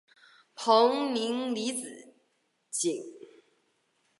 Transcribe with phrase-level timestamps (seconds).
[0.55, 2.15] 彭宁离子
[2.71, 3.03] 阱。